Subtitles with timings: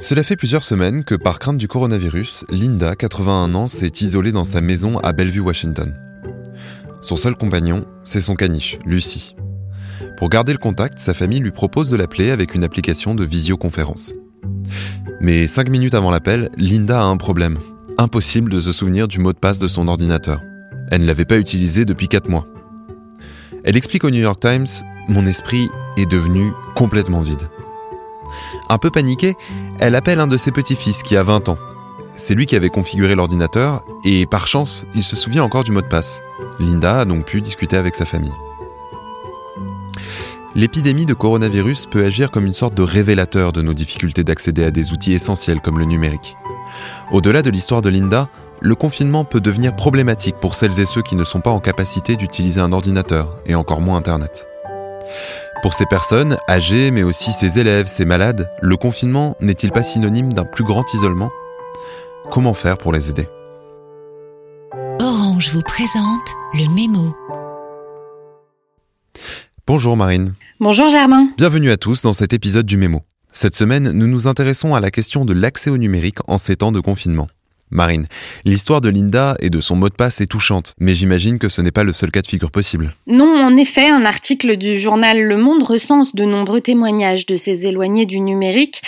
[0.00, 4.44] Cela fait plusieurs semaines que, par crainte du coronavirus, Linda, 81 ans, s'est isolée dans
[4.44, 5.94] sa maison à Bellevue, Washington.
[7.00, 9.36] Son seul compagnon, c'est son caniche, Lucie.
[10.16, 14.14] Pour garder le contact, sa famille lui propose de l'appeler avec une application de visioconférence.
[15.20, 17.58] Mais cinq minutes avant l'appel, Linda a un problème.
[17.96, 20.42] Impossible de se souvenir du mot de passe de son ordinateur.
[20.90, 22.48] Elle ne l'avait pas utilisé depuis 4 mois.
[23.62, 24.66] Elle explique au New York Times
[25.08, 27.48] Mon esprit est devenu complètement vide.
[28.68, 29.36] Un peu paniquée,
[29.78, 31.58] elle appelle un de ses petits-fils qui a 20 ans.
[32.16, 35.82] C'est lui qui avait configuré l'ordinateur et par chance, il se souvient encore du mot
[35.82, 36.20] de passe.
[36.60, 38.32] Linda a donc pu discuter avec sa famille.
[40.54, 44.70] L'épidémie de coronavirus peut agir comme une sorte de révélateur de nos difficultés d'accéder à
[44.70, 46.36] des outils essentiels comme le numérique.
[47.10, 48.28] Au-delà de l'histoire de Linda,
[48.60, 52.14] le confinement peut devenir problématique pour celles et ceux qui ne sont pas en capacité
[52.14, 54.46] d'utiliser un ordinateur et encore moins Internet.
[55.64, 60.34] Pour ces personnes, âgées, mais aussi ces élèves, ces malades, le confinement n'est-il pas synonyme
[60.34, 61.30] d'un plus grand isolement?
[62.30, 63.26] Comment faire pour les aider?
[65.00, 67.16] Orange vous présente le mémo.
[69.66, 70.34] Bonjour Marine.
[70.60, 71.30] Bonjour Germain.
[71.38, 73.00] Bienvenue à tous dans cet épisode du mémo.
[73.32, 76.72] Cette semaine, nous nous intéressons à la question de l'accès au numérique en ces temps
[76.72, 77.28] de confinement.
[77.74, 78.06] Marine,
[78.44, 81.60] l'histoire de Linda et de son mot de passe est touchante, mais j'imagine que ce
[81.60, 82.94] n'est pas le seul cas de figure possible.
[83.08, 87.66] Non, en effet, un article du journal Le Monde recense de nombreux témoignages de ces
[87.66, 88.80] éloignés du numérique.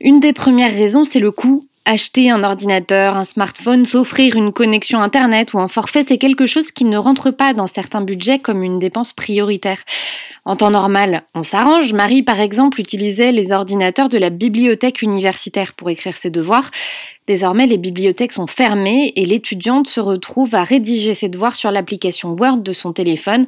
[0.00, 5.02] Une des premières raisons, c'est le coût Acheter un ordinateur, un smartphone, s'offrir une connexion
[5.02, 8.62] Internet ou un forfait, c'est quelque chose qui ne rentre pas dans certains budgets comme
[8.62, 9.84] une dépense prioritaire.
[10.46, 11.92] En temps normal, on s'arrange.
[11.92, 16.70] Marie, par exemple, utilisait les ordinateurs de la bibliothèque universitaire pour écrire ses devoirs.
[17.26, 22.30] Désormais, les bibliothèques sont fermées et l'étudiante se retrouve à rédiger ses devoirs sur l'application
[22.30, 23.46] Word de son téléphone.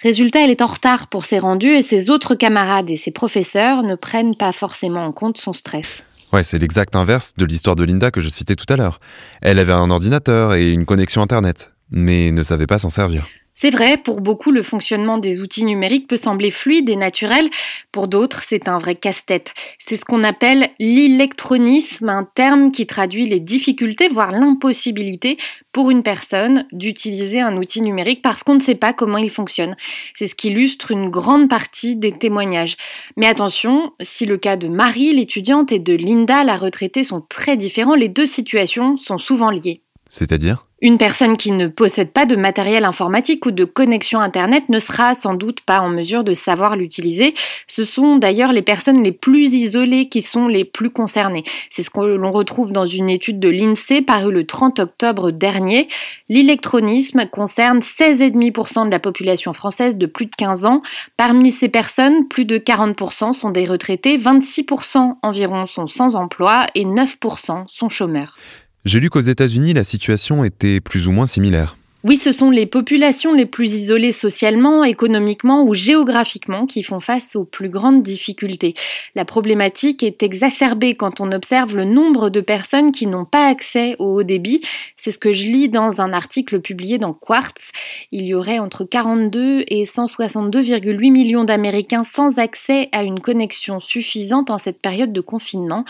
[0.00, 3.82] Résultat, elle est en retard pour ses rendus et ses autres camarades et ses professeurs
[3.82, 6.04] ne prennent pas forcément en compte son stress.
[6.32, 9.00] Ouais, c'est l'exact inverse de l'histoire de Linda que je citais tout à l'heure.
[9.42, 13.26] Elle avait un ordinateur et une connexion Internet, mais ne savait pas s'en servir.
[13.62, 17.48] C'est vrai, pour beaucoup, le fonctionnement des outils numériques peut sembler fluide et naturel.
[17.92, 19.54] Pour d'autres, c'est un vrai casse-tête.
[19.78, 25.36] C'est ce qu'on appelle l'électronisme, un terme qui traduit les difficultés, voire l'impossibilité
[25.70, 29.76] pour une personne d'utiliser un outil numérique parce qu'on ne sait pas comment il fonctionne.
[30.16, 32.76] C'est ce qui illustre une grande partie des témoignages.
[33.16, 37.56] Mais attention, si le cas de Marie, l'étudiante, et de Linda, la retraitée, sont très
[37.56, 39.82] différents, les deux situations sont souvent liées.
[40.12, 40.66] C'est-à-dire?
[40.82, 45.14] Une personne qui ne possède pas de matériel informatique ou de connexion Internet ne sera
[45.14, 47.32] sans doute pas en mesure de savoir l'utiliser.
[47.66, 51.44] Ce sont d'ailleurs les personnes les plus isolées qui sont les plus concernées.
[51.70, 55.88] C'est ce que l'on retrouve dans une étude de l'INSEE parue le 30 octobre dernier.
[56.28, 60.82] L'électronisme concerne 16,5% de la population française de plus de 15 ans.
[61.16, 66.84] Parmi ces personnes, plus de 40% sont des retraités, 26% environ sont sans emploi et
[66.84, 68.36] 9% sont chômeurs.
[68.84, 71.76] J'ai lu qu'aux États-Unis, la situation était plus ou moins similaire.
[72.04, 77.36] Oui, ce sont les populations les plus isolées socialement, économiquement ou géographiquement qui font face
[77.36, 78.74] aux plus grandes difficultés.
[79.14, 83.94] La problématique est exacerbée quand on observe le nombre de personnes qui n'ont pas accès
[84.00, 84.62] au haut débit.
[84.96, 87.70] C'est ce que je lis dans un article publié dans Quartz.
[88.10, 94.50] Il y aurait entre 42 et 162,8 millions d'Américains sans accès à une connexion suffisante
[94.50, 95.84] en cette période de confinement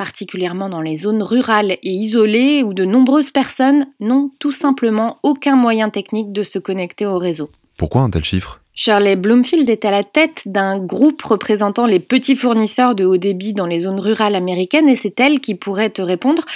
[0.00, 5.56] particulièrement dans les zones rurales et isolées où de nombreuses personnes n'ont tout simplement aucun
[5.56, 7.50] moyen technique de se connecter au réseau.
[7.76, 8.62] Pourquoi un tel chiffre?
[8.82, 13.52] Shirley Bloomfield est à la tête d'un groupe représentant les petits fournisseurs de haut débit
[13.52, 16.46] dans les zones rurales américaines et c'est elle qui pourrait te répondre.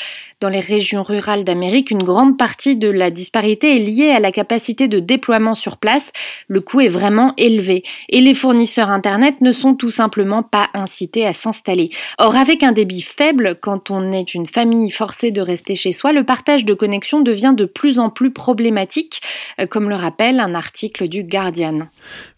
[0.40, 4.32] Dans les régions rurales d'Amérique, une grande partie de la disparité est liée à la
[4.32, 6.12] capacité de déploiement sur place.
[6.48, 11.26] Le coût est vraiment élevé et les fournisseurs Internet ne sont tout simplement pas incités
[11.26, 11.90] à s'installer.
[12.16, 16.12] Or, avec un débit faible, quand on est une famille forcée de rester chez soi,
[16.12, 19.20] le partage de connexion devient de plus en plus problématique,
[19.60, 21.88] euh, comme le rappelle un article du Guardian.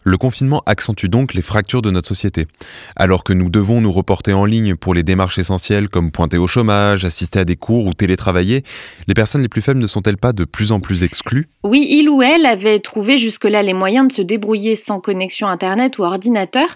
[0.03, 2.47] Le confinement accentue donc les fractures de notre société.
[2.95, 6.47] Alors que nous devons nous reporter en ligne pour les démarches essentielles comme pointer au
[6.47, 8.63] chômage, assister à des cours ou télétravailler,
[9.07, 11.47] les personnes les plus faibles ne sont-elles pas de plus en plus exclues?
[11.63, 15.97] Oui, il ou elle avait trouvé jusque-là les moyens de se débrouiller sans connexion Internet
[15.97, 16.75] ou ordinateur.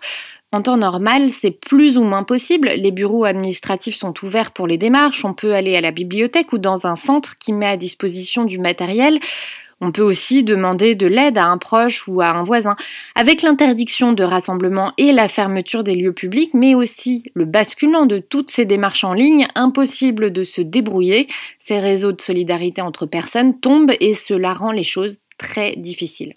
[0.53, 2.69] En temps normal, c'est plus ou moins possible.
[2.75, 5.23] Les bureaux administratifs sont ouverts pour les démarches.
[5.23, 8.59] On peut aller à la bibliothèque ou dans un centre qui met à disposition du
[8.59, 9.19] matériel.
[9.81, 12.75] On peut aussi demander de l'aide à un proche ou à un voisin.
[13.15, 18.19] Avec l'interdiction de rassemblement et la fermeture des lieux publics, mais aussi le basculement de
[18.19, 21.27] toutes ces démarches en ligne, impossible de se débrouiller.
[21.59, 26.33] Ces réseaux de solidarité entre personnes tombent et cela rend les choses très difficiles.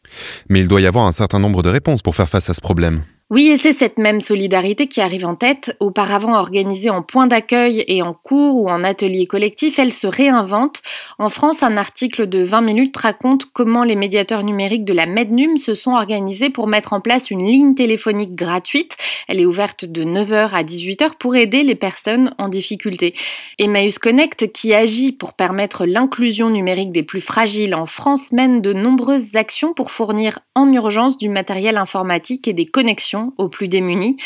[0.49, 2.61] Mais il doit y avoir un certain nombre de réponses pour faire face à ce
[2.63, 3.03] problème.
[3.35, 5.77] Oui, et c'est cette même solidarité qui arrive en tête.
[5.81, 10.83] Auparavant organisée en point d'accueil et en cours ou en atelier collectif, elle se réinvente.
[11.19, 15.57] En France, un article de 20 minutes raconte comment les médiateurs numériques de la Mednum
[15.57, 18.97] se sont organisés pour mettre en place une ligne téléphonique gratuite.
[19.27, 23.15] Elle est ouverte de 9h à 18h pour aider les personnes en difficulté.
[23.59, 28.73] Emmaüs Connect, qui agit pour permettre l'inclusion numérique des plus fragiles en France, mène de
[28.73, 34.17] nombreuses actions pour fournir en urgence du matériel informatique et des connexions aux plus démunis.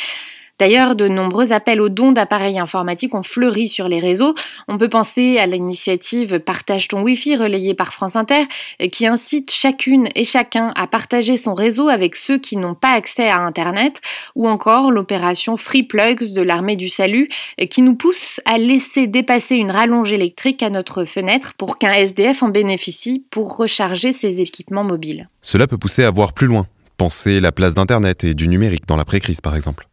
[0.58, 4.34] D'ailleurs, de nombreux appels aux dons d'appareils informatiques ont fleuri sur les réseaux.
[4.66, 8.44] On peut penser à l'initiative Partage ton Wi-Fi relayée par France Inter,
[8.90, 13.28] qui incite chacune et chacun à partager son réseau avec ceux qui n'ont pas accès
[13.28, 14.00] à Internet,
[14.34, 17.28] ou encore l'opération Free Plugs de l'armée du salut,
[17.70, 22.42] qui nous pousse à laisser dépasser une rallonge électrique à notre fenêtre pour qu'un SDF
[22.42, 25.28] en bénéficie pour recharger ses équipements mobiles.
[25.40, 26.66] Cela peut pousser à voir plus loin
[26.98, 29.88] Pensez la place d'Internet et du numérique dans l'après-crise par exemple.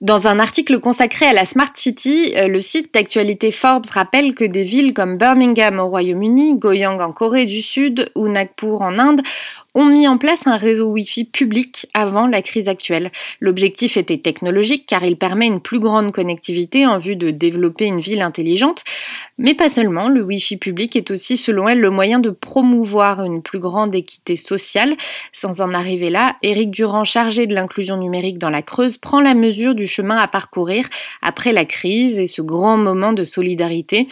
[0.00, 4.44] Dans un article consacré à la Smart City, euh, le site d'actualité Forbes rappelle que
[4.44, 9.22] des villes comme Birmingham au Royaume-Uni, Goyang en Corée du Sud ou Nagpur en Inde
[9.78, 13.12] ont mis en place un réseau Wi-Fi public avant la crise actuelle.
[13.40, 18.00] L'objectif était technologique car il permet une plus grande connectivité en vue de développer une
[18.00, 18.82] ville intelligente,
[19.38, 23.40] mais pas seulement, le Wi-Fi public est aussi selon elle le moyen de promouvoir une
[23.40, 24.96] plus grande équité sociale.
[25.32, 29.34] Sans en arriver là, Éric Durand, chargé de l'inclusion numérique dans la Creuse, prend la
[29.34, 30.88] mesure du chemin à parcourir
[31.22, 34.08] après la crise et ce grand moment de solidarité.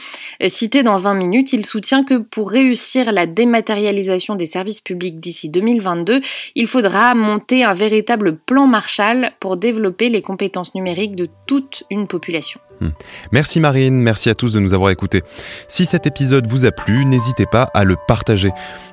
[0.47, 5.49] Cité dans 20 minutes, il soutient que pour réussir la dématérialisation des services publics d'ici
[5.61, 6.20] 2022,
[6.55, 12.06] il faudra monter un véritable plan Marshall pour développer les compétences numériques de toute une
[12.06, 12.61] population.
[12.81, 12.91] Hmm.
[13.32, 15.23] Merci Marine, merci à tous de nous avoir écoutés.
[15.69, 18.50] Si cet épisode vous a plu, n'hésitez pas à le partager.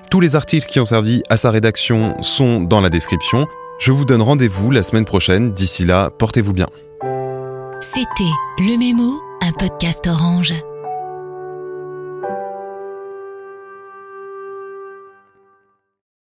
[0.10, 3.48] Tous les articles qui ont servi à sa rédaction sont dans la description.
[3.80, 5.54] Je vous donne rendez-vous la semaine prochaine.
[5.54, 6.68] D'ici là, portez-vous bien.
[7.81, 8.24] C'était
[8.60, 10.54] Le Mémo, un podcast orange.